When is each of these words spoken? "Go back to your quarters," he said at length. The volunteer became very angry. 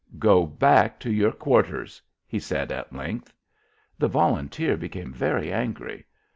"Go 0.17 0.47
back 0.47 0.99
to 1.01 1.11
your 1.11 1.31
quarters," 1.31 2.01
he 2.25 2.39
said 2.39 2.71
at 2.71 2.91
length. 2.91 3.35
The 3.99 4.07
volunteer 4.07 4.75
became 4.75 5.13
very 5.13 5.53
angry. 5.53 6.07